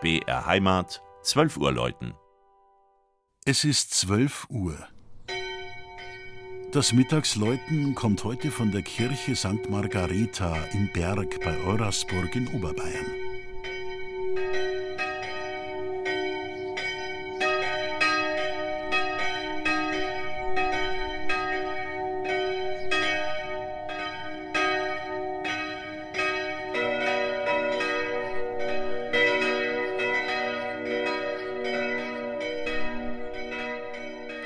[0.00, 2.14] BR Heimat, 12 Uhr läuten.
[3.44, 4.78] Es ist 12 Uhr.
[6.72, 9.68] Das Mittagsläuten kommt heute von der Kirche St.
[9.68, 13.04] Margareta im Berg bei Eurasburg in Oberbayern.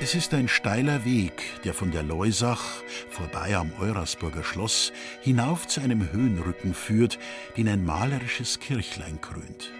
[0.05, 2.63] Es ist ein steiler Weg, der von der Leusach,
[3.09, 7.17] vorbei am Eurasburger Schloss, hinauf zu einem Höhenrücken führt,
[7.57, 9.71] den ein malerisches Kirchlein krönt.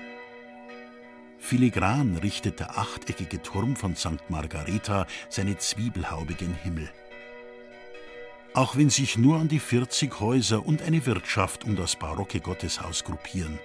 [1.38, 4.28] Filigran richtet der achteckige Turm von St.
[4.30, 6.90] Margareta seine Zwiebelhaube gen Himmel.
[8.56, 13.04] Auch wenn sich nur an die 40 Häuser und eine Wirtschaft um das barocke Gotteshaus
[13.04, 13.60] gruppieren.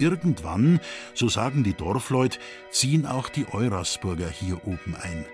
[0.00, 0.80] Irgendwann,
[1.14, 2.40] so sagen die Dorfleut,
[2.72, 5.24] ziehen auch die Eurasburger hier oben ein.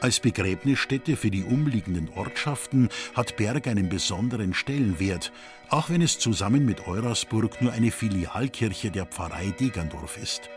[0.00, 5.32] Als Begräbnisstätte für die umliegenden Ortschaften hat Berg einen besonderen Stellenwert,
[5.70, 10.50] auch wenn es zusammen mit Eurasburg nur eine Filialkirche der Pfarrei Degerndorf ist.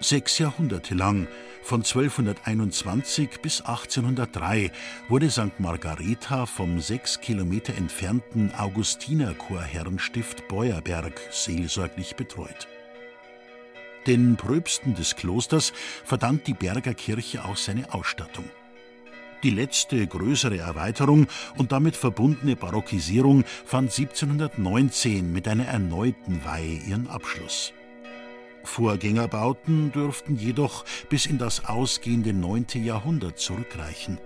[0.00, 1.28] Sechs Jahrhunderte lang,
[1.62, 4.70] von 1221 bis 1803,
[5.08, 5.60] wurde St.
[5.60, 12.68] Margareta vom sechs Kilometer entfernten Augustinerchorherrenstift Beuerberg seelsorglich betreut.
[14.06, 15.72] Den Pröpsten des Klosters
[16.04, 18.44] verdankt die Berger Kirche auch seine Ausstattung.
[19.42, 27.08] Die letzte größere Erweiterung und damit verbundene Barockisierung fand 1719 mit einer erneuten Weihe ihren
[27.08, 27.72] Abschluss.
[28.62, 32.66] Vorgängerbauten dürften jedoch bis in das ausgehende 9.
[32.82, 34.18] Jahrhundert zurückreichen.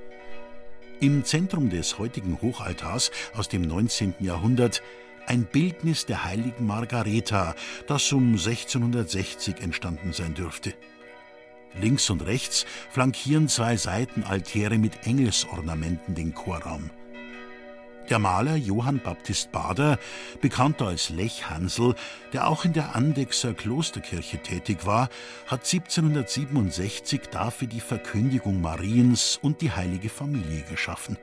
[1.00, 4.14] Im Zentrum des heutigen Hochaltars aus dem 19.
[4.20, 4.82] Jahrhundert
[5.28, 7.54] ein Bildnis der heiligen Margareta,
[7.86, 10.72] das um 1660 entstanden sein dürfte.
[11.78, 16.90] Links und rechts flankieren zwei Seitenaltäre mit Engelsornamenten den Chorraum.
[18.08, 19.98] Der Maler Johann Baptist Bader,
[20.40, 21.94] bekannter als Lech Hansel,
[22.32, 25.10] der auch in der Andexer Klosterkirche tätig war,
[25.46, 31.18] hat 1767 dafür die Verkündigung Mariens und die heilige Familie geschaffen.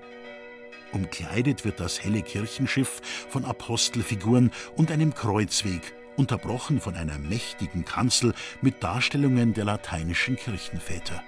[0.91, 8.33] Umkleidet wird das helle Kirchenschiff von Apostelfiguren und einem Kreuzweg, unterbrochen von einer mächtigen Kanzel
[8.61, 11.21] mit Darstellungen der lateinischen Kirchenväter.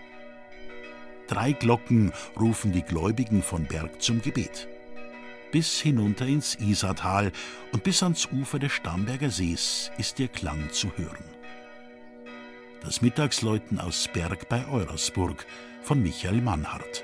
[1.27, 4.67] Drei Glocken rufen die Gläubigen von Berg zum Gebet.
[5.51, 7.31] Bis hinunter ins Isartal
[7.73, 11.23] und bis ans Ufer des Starnberger Sees ist ihr Klang zu hören.
[12.81, 15.45] Das Mittagsläuten aus Berg bei Eurasburg
[15.81, 17.03] von Michael Mannhardt.